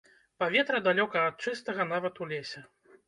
Паветра 0.43 0.79
далёка 0.87 1.21
ад 1.27 1.35
чыстага 1.49 1.87
нават 1.93 2.15
у 2.25 2.29
лесе. 2.33 2.65